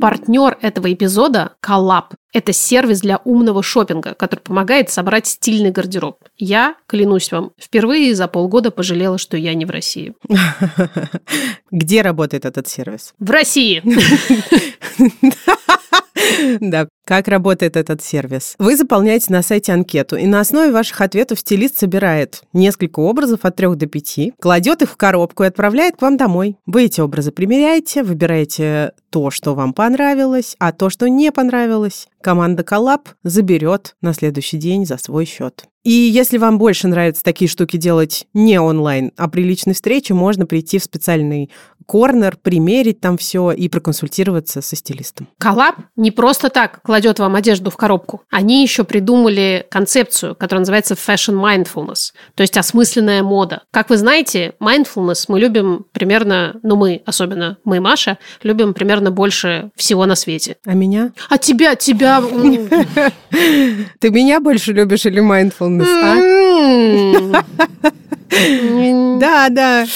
[0.00, 2.14] Партнер этого эпизода– Коллаб.
[2.34, 6.18] Это сервис для умного шопинга, который помогает собрать стильный гардероб.
[6.36, 10.14] Я, клянусь вам, впервые за полгода пожалела, что я не в России.
[11.70, 13.14] Где работает этот сервис?
[13.20, 13.82] В России!
[16.60, 18.54] Да, как работает этот сервис?
[18.58, 23.56] Вы заполняете на сайте анкету, и на основе ваших ответов стилист собирает несколько образов от
[23.56, 26.56] 3 до 5, кладет их в коробку и отправляет к вам домой.
[26.66, 32.64] Вы эти образы примеряете, выбираете то, что вам понравилось, а то, что не понравилось, команда
[32.64, 35.66] Коллаб заберет на следующий день за свой счет.
[35.84, 40.46] И если вам больше нравятся такие штуки делать не онлайн, а при личной встрече, можно
[40.46, 41.50] прийти в специальный
[41.86, 45.28] корнер, примерить там все и проконсультироваться со стилистом.
[45.38, 48.22] Коллаб не просто так кладет вам одежду в коробку.
[48.30, 53.62] Они еще придумали концепцию, которая называется fashion mindfulness, то есть осмысленная мода.
[53.70, 59.70] Как вы знаете, mindfulness мы любим примерно, ну мы, особенно мы, Маша, любим примерно больше
[59.76, 60.56] всего на свете.
[60.64, 61.12] А меня?
[61.28, 62.20] А тебя, тебя...
[64.00, 66.16] Ты меня больше любишь или mindfulness, а?
[69.20, 69.86] Да, да.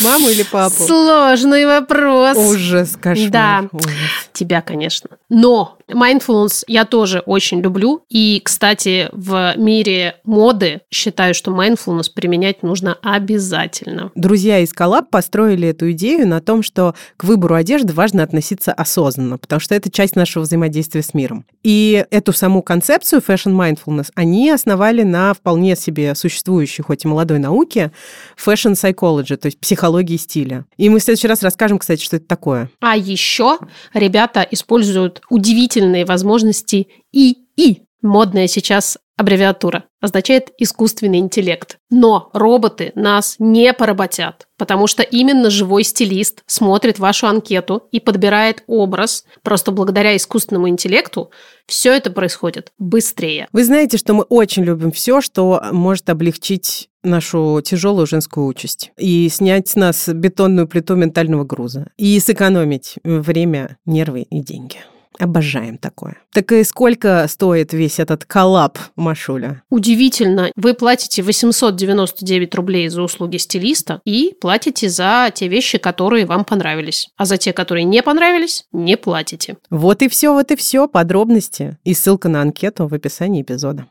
[0.00, 0.74] Маму или папу?
[0.74, 2.36] Сложный вопрос.
[2.36, 3.30] Ужас, кошмар.
[3.30, 3.64] Да.
[3.72, 3.90] ужас.
[4.32, 5.10] Тебя, конечно.
[5.28, 8.02] Но mindfulness я тоже очень люблю.
[8.08, 14.10] И, кстати, в мире моды считаю, что mindfulness применять нужно обязательно.
[14.14, 19.38] Друзья из Коллаб построили эту идею на том, что к выбору одежды важно относиться осознанно,
[19.38, 21.44] потому что это часть нашего взаимодействия с миром.
[21.62, 27.38] И эту саму концепцию fashion mindfulness они основали на вполне себе существующей, хоть и молодой
[27.38, 27.92] науке,
[28.36, 30.64] fashion psychology, то есть психологии стиля.
[30.76, 32.70] И мы в следующий раз расскажем, кстати, что это такое.
[32.80, 33.58] А еще
[33.94, 37.82] ребята используют удивительные возможности ИИ.
[38.00, 39.84] Модная сейчас аббревиатура.
[40.00, 41.78] Означает искусственный интеллект.
[41.90, 48.62] Но роботы нас не поработят, потому что именно живой стилист смотрит вашу анкету и подбирает
[48.68, 49.24] образ.
[49.42, 51.32] Просто благодаря искусственному интеллекту
[51.66, 53.48] все это происходит быстрее.
[53.52, 59.28] Вы знаете, что мы очень любим все, что может облегчить нашу тяжелую женскую участь и
[59.28, 64.78] снять с нас бетонную плиту ментального груза и сэкономить время, нервы и деньги.
[65.18, 66.16] Обожаем такое.
[66.32, 69.62] Так и сколько стоит весь этот коллаб, Машуля?
[69.70, 70.50] Удивительно.
[70.54, 77.08] Вы платите 899 рублей за услуги стилиста и платите за те вещи, которые вам понравились.
[77.16, 79.56] А за те, которые не понравились, не платите.
[79.70, 80.86] Вот и все, вот и все.
[80.86, 83.86] Подробности и ссылка на анкету в описании эпизода.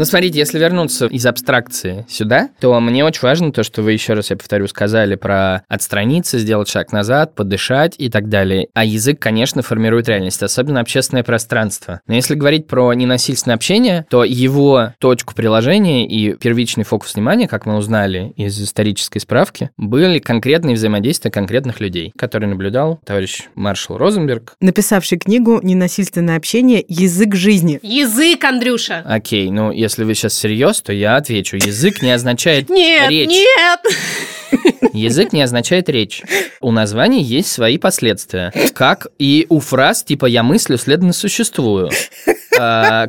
[0.00, 4.14] Ну, смотрите, если вернуться из абстракции сюда, то мне очень важно то, что вы еще
[4.14, 8.68] раз, я повторю, сказали про отстраниться, сделать шаг назад, подышать и так далее.
[8.72, 12.00] А язык, конечно, формирует реальность, особенно общественное пространство.
[12.06, 17.66] Но если говорить про ненасильственное общение, то его точку приложения и первичный фокус внимания, как
[17.66, 24.54] мы узнали из исторической справки, были конкретные взаимодействия конкретных людей, которые наблюдал товарищ маршал Розенберг.
[24.62, 26.82] Написавший книгу «Ненасильственное общение.
[26.88, 27.78] Язык жизни».
[27.82, 29.02] Язык, Андрюша!
[29.04, 31.56] Окей, ну если вы сейчас серьез, то я отвечу.
[31.56, 33.30] Язык не означает Нет, речь.
[33.30, 33.80] нет!
[34.92, 36.22] Язык не означает речь.
[36.60, 38.52] У названий есть свои последствия.
[38.74, 41.90] Как и у фраз типа «я мыслю, следовательно, существую»,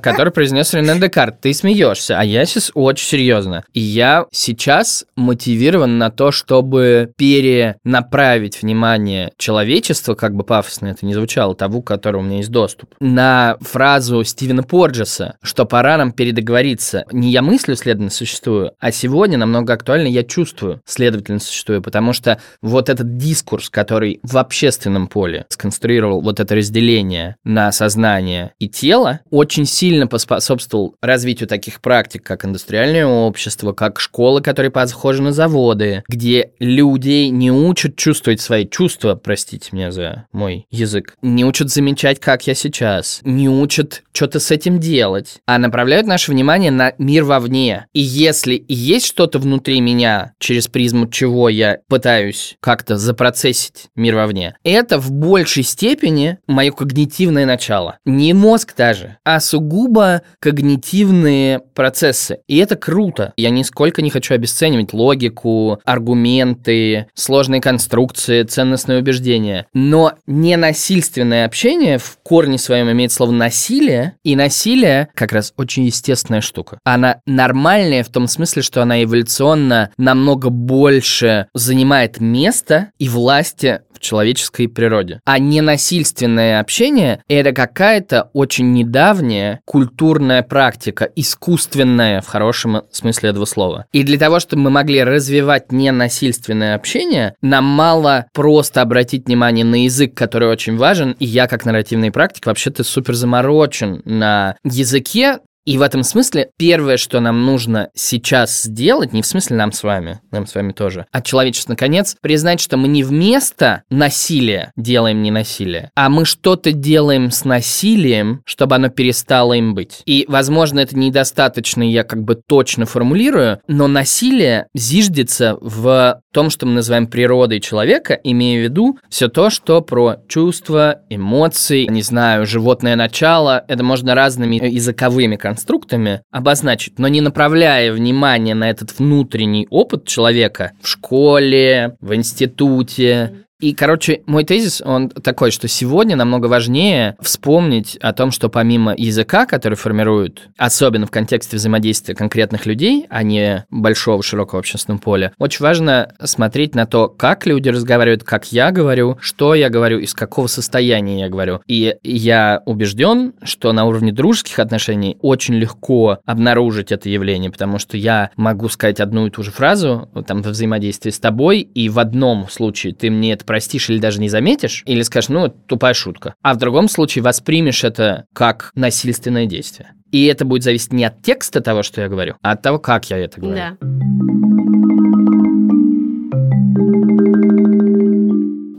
[0.01, 1.41] который произнес Рене Декарт.
[1.41, 3.63] Ты смеешься, а я сейчас очень серьезно.
[3.73, 11.13] И я сейчас мотивирован на то, чтобы перенаправить внимание человечества, как бы пафосно это не
[11.13, 16.11] звучало, того, у которого у меня есть доступ, на фразу Стивена Порджеса, что пора нам
[16.11, 17.05] передоговориться.
[17.11, 22.39] Не я мыслю, следовательно, существую, а сегодня намного актуально я чувствую, следовательно, существую, потому что
[22.61, 29.19] вот этот дискурс, который в общественном поле сконструировал вот это разделение на сознание и тело,
[29.41, 36.03] очень сильно поспособствовал развитию таких практик, как индустриальное общество, как школы, которые похожи на заводы,
[36.07, 42.19] где людей не учат чувствовать свои чувства, простите меня за мой язык, не учат замечать,
[42.19, 47.23] как я сейчас, не учат что-то с этим делать, а направляют наше внимание на мир
[47.23, 47.87] вовне.
[47.93, 54.55] И если есть что-то внутри меня, через призму чего я пытаюсь как-то запроцессить мир вовне,
[54.63, 57.97] это в большей степени мое когнитивное начало.
[58.05, 62.39] Не мозг даже, а сугубо когнитивные процессы.
[62.47, 63.33] И это круто.
[63.37, 69.67] Я нисколько не хочу обесценивать логику, аргументы, сложные конструкции, ценностные убеждения.
[69.73, 76.41] Но ненасильственное общение в корне своем имеет слово насилие, и насилие как раз очень естественная
[76.41, 76.79] штука.
[76.83, 83.99] Она нормальная в том смысле, что она эволюционно намного больше занимает место и власти в
[83.99, 85.19] человеческой природе.
[85.25, 88.71] А ненасильственное общение— это какая-то очень
[89.11, 93.85] недавняя культурная практика, искусственная в хорошем смысле этого слова.
[93.91, 99.83] И для того, чтобы мы могли развивать ненасильственное общение, нам мало просто обратить внимание на
[99.83, 105.77] язык, который очень важен, и я как нарративный практик вообще-то супер заморочен на языке, и
[105.77, 110.19] в этом смысле первое, что нам нужно сейчас сделать, не в смысле нам с вами,
[110.31, 115.29] нам с вами тоже, а человечество, наконец, признать, что мы не вместо насилия делаем не
[115.29, 120.01] насилие, а мы что-то делаем с насилием, чтобы оно перестало им быть.
[120.05, 126.65] И, возможно, это недостаточно, я как бы точно формулирую, но насилие зиждется в том, что
[126.65, 132.45] мы называем природой человека, имея в виду все то, что про чувства, эмоции, не знаю,
[132.45, 139.67] животное начало, это можно разными языковыми конструктами обозначить, но не направляя внимание на этот внутренний
[139.69, 146.47] опыт человека в школе, в институте, и, короче, мой тезис, он такой, что сегодня намного
[146.47, 153.05] важнее вспомнить о том, что помимо языка, который формирует, особенно в контексте взаимодействия конкретных людей,
[153.09, 158.51] а не большого широкого общественного поля, очень важно смотреть на то, как люди разговаривают, как
[158.51, 161.61] я говорю, что я говорю, из какого состояния я говорю.
[161.67, 167.95] И я убежден, что на уровне дружеских отношений очень легко обнаружить это явление, потому что
[167.95, 171.99] я могу сказать одну и ту же фразу там во взаимодействии с тобой, и в
[171.99, 176.35] одном случае ты мне это простишь или даже не заметишь, или скажешь, ну, тупая шутка.
[176.41, 179.91] А в другом случае воспримешь это как насильственное действие.
[180.09, 183.09] И это будет зависеть не от текста того, что я говорю, а от того, как
[183.09, 183.57] я это говорю.
[183.57, 185.30] Да.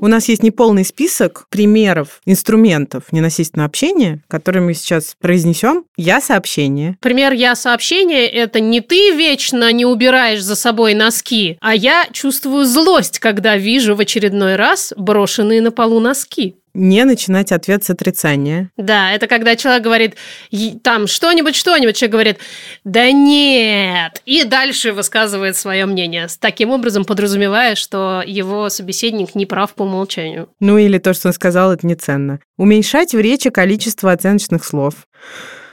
[0.03, 5.85] У нас есть неполный список примеров инструментов ненасильственного общения, которые мы сейчас произнесем.
[5.97, 6.97] Я сообщение.
[7.01, 12.65] Пример «я сообщение»— это не ты вечно не убираешь за собой носки, а я чувствую
[12.65, 16.57] злость, когда вижу в очередной раз брошенные на полу носки.
[16.75, 18.71] Не начинать ответ с отрицания.
[18.77, 20.17] Да, это когда человек говорит
[20.51, 22.39] «Е- там что-нибудь, что-нибудь, человек говорит
[22.85, 29.75] «да нет», и дальше высказывает свое мнение, таким образом подразумевая, что его собеседник не прав
[29.75, 30.49] по умолчанию.
[30.61, 32.41] Ну или то, что он сказал, это неценно.
[32.57, 34.95] Уменьшать в речи количество оценочных слов.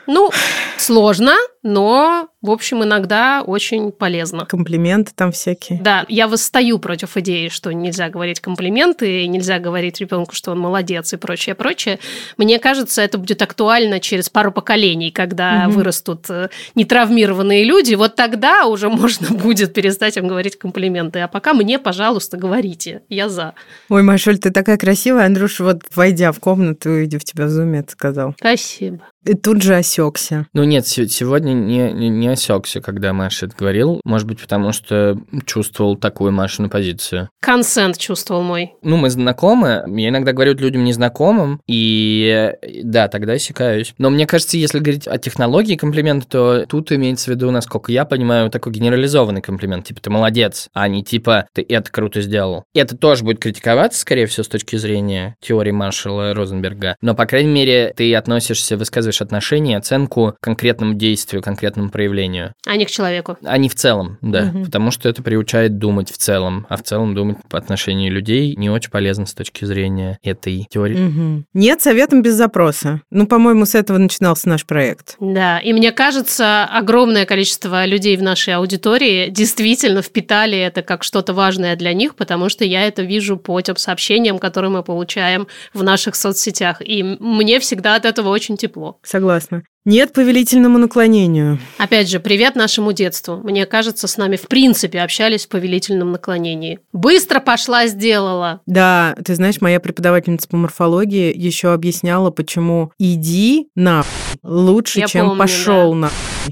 [0.08, 0.32] Ну,
[0.78, 1.36] сложно,
[1.70, 4.46] но, в общем, иногда очень полезно.
[4.46, 5.80] Комплименты там всякие.
[5.80, 11.14] Да, я восстаю против идеи, что нельзя говорить комплименты, нельзя говорить ребенку, что он молодец
[11.14, 12.00] и прочее, прочее.
[12.38, 15.76] Мне кажется, это будет актуально через пару поколений, когда угу.
[15.76, 17.94] вырастут э, нетравмированные люди.
[17.94, 21.20] Вот тогда уже можно будет перестать им говорить комплименты.
[21.20, 23.04] А пока мне, пожалуйста, говорите.
[23.10, 23.54] Я за.
[23.90, 25.28] Ой, Машуль, ты такая красивая.
[25.28, 28.34] Андрюш, вот войдя в комнату, иди в тебя в зуме, это сказал.
[28.40, 29.04] Спасибо.
[29.26, 30.48] И тут же осекся.
[30.54, 34.02] Ну нет, сегодня не, не, не осекся, когда Маша это говорил.
[34.04, 37.30] Может быть, потому что чувствовал такую Машину позицию.
[37.42, 38.74] Консент чувствовал мой.
[38.82, 39.84] Ну, мы знакомы.
[39.88, 43.94] Я иногда говорю людям незнакомым, и да, тогда осекаюсь.
[43.98, 48.06] Но мне кажется, если говорить о технологии комплимента, то тут имеется в виду, насколько я
[48.06, 49.86] понимаю, такой генерализованный комплимент.
[49.86, 52.64] Типа, ты молодец, а не типа, ты это круто сделал.
[52.74, 56.96] Это тоже будет критиковаться, скорее всего, с точки зрения теории Маршала Розенберга.
[57.02, 62.54] Но, по крайней мере, ты относишься, высказываешь высказываешь отношение, оценку конкретному действию, конкретному проявлению.
[62.66, 63.38] А не к человеку.
[63.44, 64.52] А не в целом, да.
[64.54, 64.66] Угу.
[64.66, 66.66] Потому что это приучает думать в целом.
[66.70, 71.08] А в целом думать по отношению людей не очень полезно с точки зрения этой теории.
[71.08, 71.46] Угу.
[71.54, 73.02] Нет советом без запроса.
[73.10, 75.16] Ну, по-моему, с этого начинался наш проект.
[75.20, 81.34] Да, и мне кажется, огромное количество людей в нашей аудитории действительно впитали это как что-то
[81.34, 85.84] важное для них, потому что я это вижу по тем сообщениям, которые мы получаем в
[85.84, 86.82] наших соцсетях.
[86.82, 89.00] И мне всегда от этого очень тепло.
[89.04, 89.64] Согласна.
[89.86, 91.58] Нет повелительному наклонению.
[91.78, 93.38] Опять же, привет нашему детству.
[93.38, 96.80] Мне кажется, с нами в принципе общались в повелительном наклонении.
[96.92, 98.60] Быстро пошла, сделала.
[98.66, 104.04] Да, ты знаешь, моя преподавательница по морфологии еще объясняла, почему иди на
[104.44, 105.98] лучше, Я чем помню, пошел да.
[105.98, 106.12] на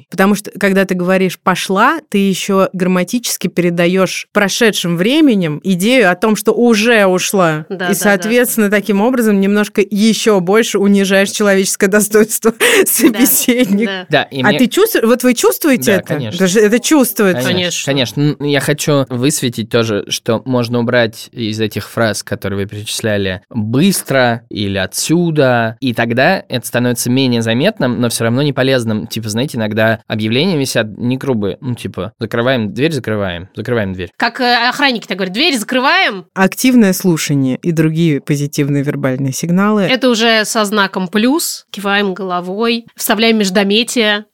[0.10, 6.36] Потому что, когда ты говоришь пошла, ты еще грамматически передаешь прошедшим временем идею о том,
[6.36, 7.66] что уже ушла.
[7.70, 8.78] Да, и, да, соответственно, да.
[8.78, 12.54] таким образом немножко еще больше унижаешь человеческое достоинство
[12.86, 13.88] собеседник.
[13.88, 14.28] Да, да.
[14.32, 14.60] а мне...
[14.60, 16.08] ты чувствуешь, вот вы чувствуете да, это?
[16.08, 16.44] конечно.
[16.44, 17.48] Это, это чувствуется.
[17.48, 17.92] Конечно.
[17.92, 18.36] Конечно.
[18.40, 24.78] Я хочу высветить тоже, что можно убрать из этих фраз, которые вы перечисляли, быстро или
[24.78, 29.08] отсюда, и тогда это становится менее заметным, но все равно не полезным.
[29.08, 34.12] Типа, знаете, иногда объявления висят не грубые, ну, типа, закрываем дверь, закрываем, закрываем дверь.
[34.18, 36.26] Как э, охранники-то говорят, дверь закрываем.
[36.34, 39.84] Активное слушание и другие позитивные вербальные сигналы.
[39.84, 44.26] Это уже со знаком плюс, киваем головой, вставляем междометие.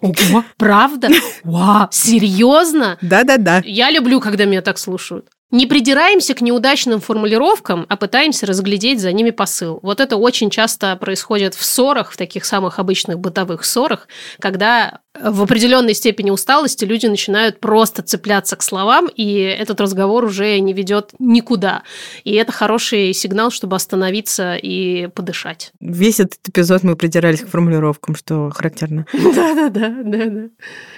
[0.00, 1.08] Ого, правда?
[1.44, 2.98] Вау, серьезно?
[3.00, 3.62] Да-да-да.
[3.64, 5.28] Я люблю, когда меня так слушают.
[5.50, 9.80] Не придираемся к неудачным формулировкам, а пытаемся разглядеть за ними посыл.
[9.82, 14.08] Вот это очень часто происходит в ссорах, в таких самых обычных бытовых ссорах,
[14.40, 20.58] когда в определенной степени усталости люди начинают просто цепляться к словам, и этот разговор уже
[20.60, 21.82] не ведет никуда.
[22.24, 25.72] И это хороший сигнал, чтобы остановиться и подышать.
[25.80, 29.06] Весь этот эпизод мы придирались к формулировкам, что характерно.
[29.12, 30.48] Да-да-да, да-да.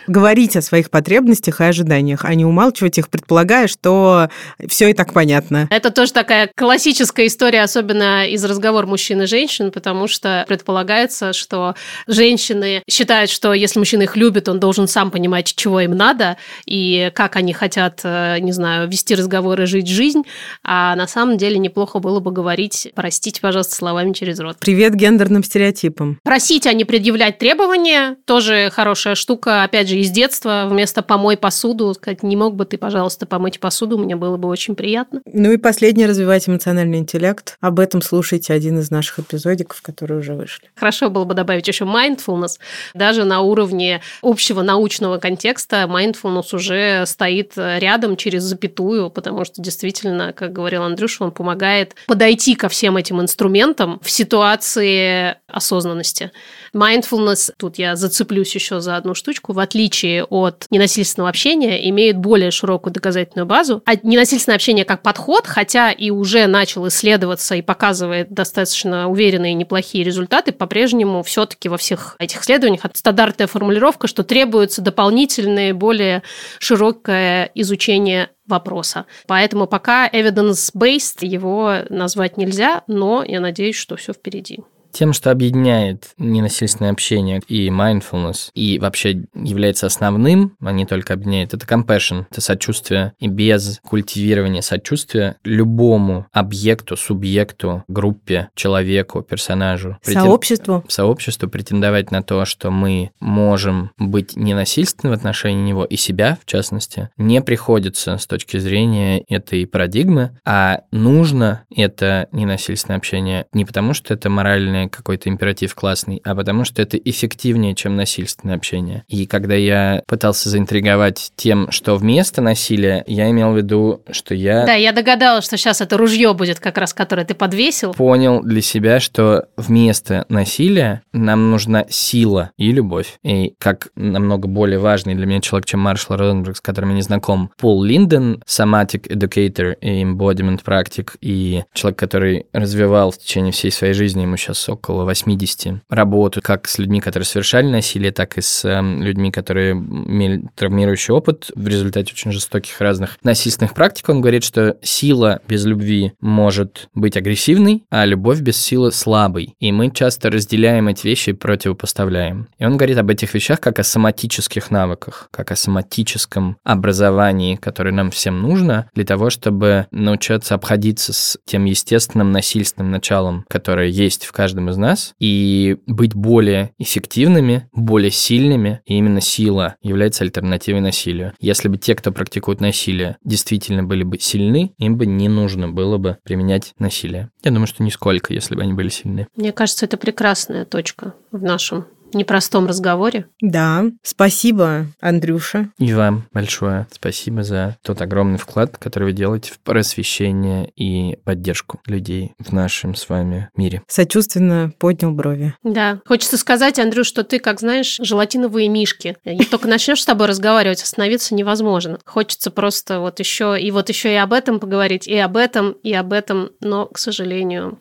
[0.06, 4.28] Говорить о своих потребностях и ожиданиях, а не умалчивать их, предполагая, что
[4.68, 5.68] все и так понятно.
[5.70, 11.74] Это тоже такая классическая история, особенно из разговора мужчин и женщин, потому что предполагается, что
[12.06, 16.36] женщины считают, что если мужчина их любит, он должен сам понимать, чего им надо
[16.66, 20.22] и как они хотят, э, не знаю, вести разговоры, жить жизнь.
[20.62, 24.56] А на самом деле неплохо было бы говорить, простите, пожалуйста, словами через рот.
[24.60, 26.18] Привет гендерным стереотипам.
[26.22, 31.92] Просить, а не предъявлять требования, тоже хорошая штука, опять же, из детства, вместо «помой посуду»,
[31.94, 35.20] сказать, не мог бы ты, пожалуйста, помыть посуду, мне было бы очень приятно.
[35.32, 37.56] Ну и последнее, развивать эмоциональный интеллект.
[37.60, 40.68] Об этом слушайте один из наших эпизодиков, которые уже вышли.
[40.74, 42.58] Хорошо было бы добавить еще mindfulness.
[42.94, 50.32] Даже на уровне общего научного контекста mindfulness уже стоит рядом через запятую, потому что действительно,
[50.32, 56.30] как говорил Андрюша, он помогает подойти ко всем этим инструментам в ситуации осознанности.
[56.74, 62.50] Mindfulness, тут я зацеплюсь еще за одну штучку, в отличие от ненасильственного общения, имеет более
[62.50, 63.82] широкую доказательную базу.
[63.86, 70.04] А ненасильственное общение как подход, хотя и уже начал исследоваться и показывает достаточно уверенные неплохие
[70.04, 73.70] результаты, по-прежнему все-таки во всех этих исследованиях стандартная формулировка,
[74.06, 76.22] что требуется дополнительное, более
[76.58, 79.06] широкое изучение вопроса.
[79.26, 84.60] Поэтому пока evidence-based его назвать нельзя, но я надеюсь, что все впереди.
[84.92, 91.54] Тем, что объединяет ненасильственное общение и mindfulness, и вообще является основным, а не только объединяет,
[91.54, 93.12] это compassion, это сочувствие.
[93.18, 100.90] И без культивирования сочувствия любому объекту, субъекту, группе, человеку, персонажу, сообществу, претен...
[100.90, 106.46] сообществу претендовать на то, что мы можем быть ненасильственны в отношении него и себя, в
[106.46, 113.94] частности, не приходится с точки зрения этой парадигмы, а нужно это ненасильственное общение не потому,
[113.94, 119.04] что это моральное правильный какой-то императив классный, а потому что это эффективнее, чем насильственное общение.
[119.08, 124.66] И когда я пытался заинтриговать тем, что вместо насилия, я имел в виду, что я...
[124.66, 127.92] Да, я догадалась, что сейчас это ружье будет как раз, которое ты подвесил.
[127.94, 133.18] Понял для себя, что вместо насилия нам нужна сила и любовь.
[133.22, 137.02] И как намного более важный для меня человек, чем Маршал Розенберг, с которым я не
[137.02, 143.70] знаком, Пол Линден, somatic educator и embodiment практик, и человек, который развивал в течение всей
[143.70, 148.40] своей жизни, ему сейчас около 80, работу как с людьми, которые совершали насилие, так и
[148.40, 154.08] с э, людьми, которые имели травмирующий опыт в результате очень жестоких разных насильственных практик.
[154.08, 159.54] Он говорит, что сила без любви может быть агрессивной, а любовь без силы слабой.
[159.58, 162.48] И мы часто разделяем эти вещи и противопоставляем.
[162.58, 167.92] И он говорит об этих вещах как о соматических навыках, как о соматическом образовании, которое
[167.92, 174.24] нам всем нужно для того, чтобы научиться обходиться с тем естественным насильственным началом, которое есть
[174.24, 180.80] в каждом из нас, и быть более эффективными, более сильными, и именно сила является альтернативой
[180.80, 181.32] насилию.
[181.40, 185.98] Если бы те, кто практикует насилие, действительно были бы сильны, им бы не нужно было
[185.98, 187.30] бы применять насилие.
[187.42, 189.26] Я думаю, что нисколько, если бы они были сильны.
[189.36, 193.26] Мне кажется, это прекрасная точка в нашем непростом разговоре.
[193.40, 195.70] Да, спасибо, Андрюша.
[195.78, 201.80] И вам большое спасибо за тот огромный вклад, который вы делаете в просвещение и поддержку
[201.86, 203.82] людей в нашем с вами мире.
[203.88, 205.54] Сочувственно поднял брови.
[205.62, 206.00] Да.
[206.06, 209.16] Хочется сказать, Андрюш, что ты, как знаешь, желатиновые мишки.
[209.24, 211.98] И только начнешь с тобой разговаривать, остановиться невозможно.
[212.04, 215.92] Хочется просто вот еще и вот еще и об этом поговорить, и об этом, и
[215.92, 217.78] об этом, но, к сожалению,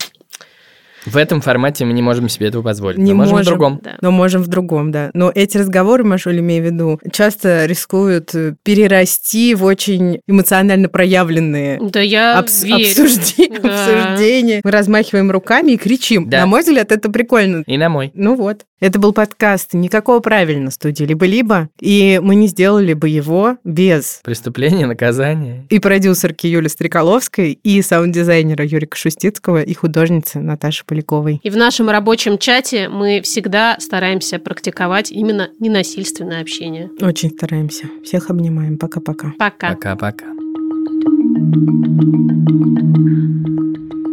[1.09, 2.97] В этом формате мы не можем себе этого позволить.
[2.97, 3.45] Не но можем, в можем.
[3.53, 3.81] другом.
[3.83, 3.97] да.
[4.01, 5.09] Но можем в другом, да.
[5.13, 11.79] Но эти разговоры, Машуль, имею в виду, часто рискуют э, перерасти в очень эмоционально проявленные
[11.81, 12.87] Да я обс- верю.
[13.03, 13.69] обсуждения, Да.
[13.69, 14.61] обсуждения.
[14.63, 16.29] Мы размахиваем руками и кричим.
[16.29, 16.39] Да.
[16.41, 17.63] На мой взгляд, это прикольно.
[17.65, 18.11] И на мой.
[18.13, 18.65] Ну вот.
[18.79, 24.85] Это был подкаст «Никакого правильно» студии «Либо-либо», и мы не сделали бы его без Преступление,
[24.87, 25.65] наказание.
[25.69, 31.41] и продюсерки Юли Стреколовской, и саунд-дизайнера Юрика Шустицкого, и художницы Наташи Поляковой.
[31.43, 36.89] И в нашем рабочем чате мы всегда стараемся практиковать именно ненасильственное общение.
[37.01, 37.87] Очень стараемся.
[38.05, 38.77] Всех обнимаем.
[38.77, 39.33] Пока-пока.
[39.37, 39.73] Пока.
[39.73, 40.25] Пока-пока.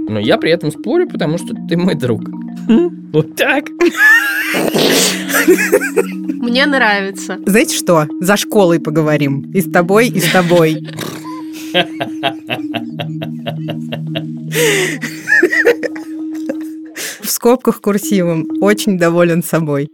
[0.09, 2.23] Но я при этом спорю, потому что ты мой друг.
[3.12, 3.67] Вот так.
[6.47, 7.39] Мне нравится.
[7.45, 8.09] Знаете что?
[8.21, 9.51] За школой поговорим.
[9.53, 10.87] И с тобой, и с тобой.
[17.21, 18.47] В скобках курсивом.
[18.61, 19.89] Очень доволен собой.